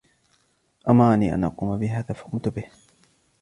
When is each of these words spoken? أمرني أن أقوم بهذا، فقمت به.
أمرني 0.89 1.33
أن 1.33 1.43
أقوم 1.43 1.77
بهذا، 1.79 2.13
فقمت 2.13 2.47
به. 2.49 2.63